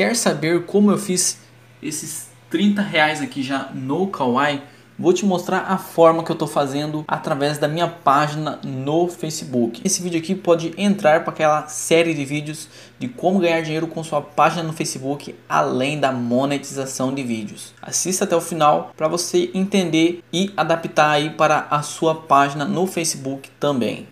[0.00, 1.36] Quer saber como eu fiz
[1.82, 4.62] esses 30 reais aqui já no Kawaii?
[4.98, 9.82] Vou te mostrar a forma que eu estou fazendo através da minha página no Facebook.
[9.84, 12.66] Esse vídeo aqui pode entrar para aquela série de vídeos
[12.98, 17.74] de como ganhar dinheiro com sua página no Facebook, além da monetização de vídeos.
[17.82, 22.86] Assista até o final para você entender e adaptar aí para a sua página no
[22.86, 24.08] Facebook também.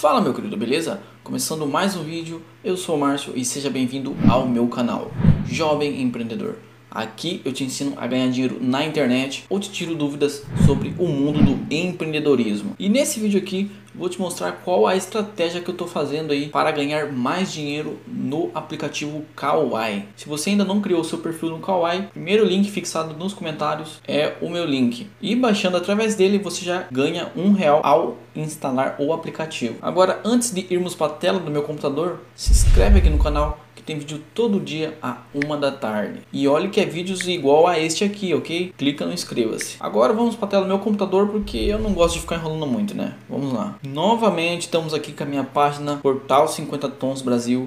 [0.00, 1.02] Fala meu querido, beleza?
[1.24, 5.10] Começando mais um vídeo, eu sou o Márcio e seja bem-vindo ao meu canal
[5.44, 6.54] Jovem Empreendedor.
[6.90, 11.06] Aqui eu te ensino a ganhar dinheiro na internet ou te tiro dúvidas sobre o
[11.06, 12.74] mundo do empreendedorismo.
[12.78, 16.48] E nesse vídeo aqui vou te mostrar qual a estratégia que eu estou fazendo aí
[16.48, 20.04] para ganhar mais dinheiro no aplicativo Kawaii.
[20.16, 24.34] Se você ainda não criou seu perfil no Kawaii, primeiro link fixado nos comentários é
[24.40, 25.08] o meu link.
[25.20, 29.76] E baixando através dele você já ganha um real ao instalar o aplicativo.
[29.82, 33.58] Agora antes de irmos para a tela do meu computador, se inscreve aqui no canal
[33.88, 36.20] tem vídeo todo dia a uma da tarde.
[36.30, 38.74] E olhe que é vídeos igual a este aqui, ok?
[38.76, 39.76] Clica no inscreva-se.
[39.80, 42.66] Agora vamos para a tela do meu computador porque eu não gosto de ficar enrolando
[42.66, 43.14] muito, né?
[43.30, 43.78] Vamos lá.
[43.82, 47.66] Novamente estamos aqui com a minha página Portal 50 Tons Brasil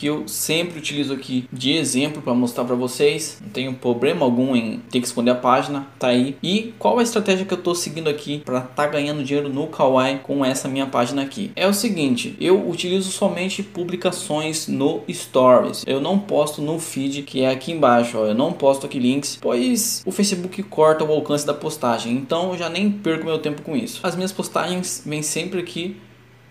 [0.00, 3.36] que eu sempre utilizo aqui de exemplo para mostrar para vocês.
[3.38, 6.38] Não tenho problema algum em ter que esconder a página, tá aí.
[6.42, 9.66] E qual a estratégia que eu estou seguindo aqui para estar tá ganhando dinheiro no
[9.66, 11.52] Kawaii com essa minha página aqui?
[11.54, 15.84] É o seguinte, eu utilizo somente publicações no Stories.
[15.86, 18.24] Eu não posto no feed que é aqui embaixo, ó.
[18.24, 22.14] Eu não posto aqui links, pois o Facebook corta o alcance da postagem.
[22.14, 24.00] Então eu já nem perco meu tempo com isso.
[24.02, 26.00] As minhas postagens vêm sempre aqui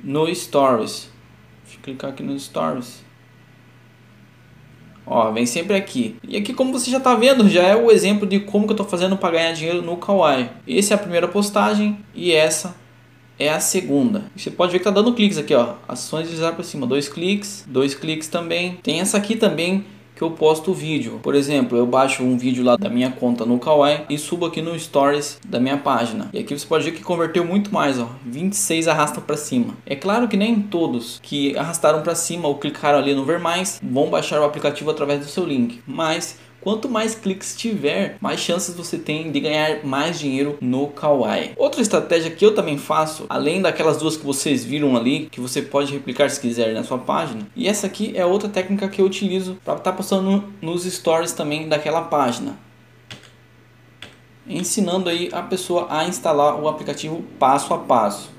[0.00, 1.10] no Stories.
[1.64, 3.10] Deixa eu clicar aqui no Stories.
[5.06, 6.16] Ó, vem sempre aqui.
[6.26, 8.74] E aqui como você já está vendo, já é o exemplo de como que eu
[8.74, 10.48] estou fazendo para ganhar dinheiro no Kawaii.
[10.68, 12.74] Essa é a primeira postagem e essa
[13.38, 14.24] é a segunda.
[14.36, 15.74] Você pode ver que está dando cliques aqui, ó.
[15.88, 18.78] Ações deslizar para cima, dois cliques, dois cliques também.
[18.82, 19.84] Tem essa aqui também
[20.22, 21.18] que eu posto o vídeo.
[21.20, 24.62] Por exemplo, eu baixo um vídeo lá da minha conta no Kawaii e subo aqui
[24.62, 26.30] no Stories da minha página.
[26.32, 28.08] E aqui você pode ver que converteu muito mais, ó.
[28.24, 29.74] 26 arrasta para cima.
[29.84, 33.80] É claro que nem todos que arrastaram para cima ou clicaram ali no ver mais
[33.82, 38.74] vão baixar o aplicativo através do seu link, mas Quanto mais cliques tiver, mais chances
[38.74, 41.52] você tem de ganhar mais dinheiro no Kawaii.
[41.56, 45.60] Outra estratégia que eu também faço, além daquelas duas que vocês viram ali, que você
[45.60, 49.06] pode replicar se quiser na sua página, e essa aqui é outra técnica que eu
[49.06, 52.56] utilizo para estar tá postando nos stories também daquela página
[54.46, 58.30] ensinando aí a pessoa a instalar o aplicativo passo a passo.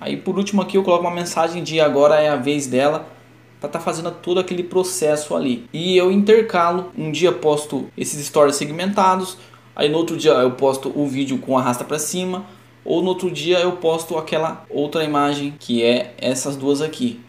[0.00, 3.17] Aí por último aqui eu coloco uma mensagem de agora é a vez dela
[3.60, 5.68] para estar tá fazendo todo aquele processo ali.
[5.72, 9.36] E eu intercalo, um dia posto esses stories segmentados,
[9.74, 12.44] aí no outro dia eu posto o vídeo com arrasta para cima,
[12.84, 17.20] ou no outro dia eu posto aquela outra imagem que é essas duas aqui.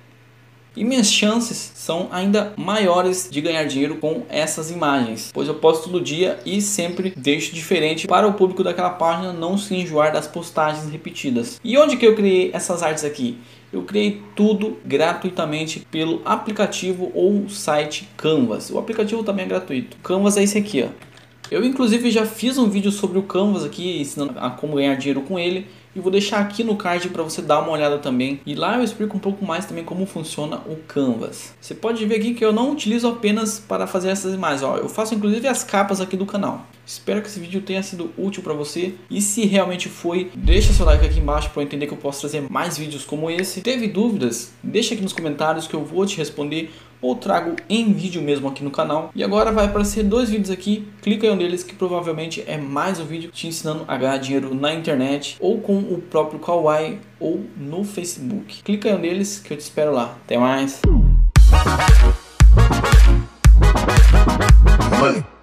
[0.79, 5.89] E minhas chances são ainda maiores de ganhar dinheiro com essas imagens, pois eu posto
[5.89, 10.25] todo dia e sempre deixo diferente para o público daquela página não se enjoar das
[10.25, 11.59] postagens repetidas.
[11.61, 13.37] E onde que eu criei essas artes aqui?
[13.73, 18.69] Eu criei tudo gratuitamente pelo aplicativo ou site Canvas.
[18.69, 19.97] O aplicativo também é gratuito.
[20.01, 21.09] Canvas é esse aqui, ó.
[21.51, 25.21] Eu inclusive já fiz um vídeo sobre o Canvas aqui, ensinando a como ganhar dinheiro
[25.23, 28.41] com ele e vou deixar aqui no card para você dar uma olhada também.
[28.45, 31.53] E lá eu explico um pouco mais também como funciona o Canvas.
[31.59, 34.77] Você pode ver aqui que eu não utilizo apenas para fazer essas imagens, ó.
[34.77, 36.65] eu faço inclusive as capas aqui do canal.
[36.85, 40.85] Espero que esse vídeo tenha sido útil para você e se realmente foi, deixa seu
[40.85, 43.61] like aqui embaixo para eu entender que eu posso trazer mais vídeos como esse.
[43.61, 44.51] Teve dúvidas?
[44.63, 46.71] Deixa aqui nos comentários que eu vou te responder
[47.01, 49.11] ou trago em vídeo mesmo aqui no canal.
[49.15, 52.99] E agora vai aparecer dois vídeos aqui, clica em um deles que provavelmente é mais
[52.99, 57.45] um vídeo te ensinando a ganhar dinheiro na internet ou com o próprio Kawaii ou
[57.57, 58.61] no Facebook.
[58.63, 60.15] Clica deles que eu te espero lá.
[60.25, 60.81] Até mais!
[64.99, 65.38] Money.